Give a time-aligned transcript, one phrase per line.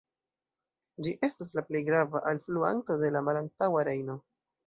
[1.07, 4.19] Ĝi estas la plej grava alfluanto de la Malantaŭa Rejno.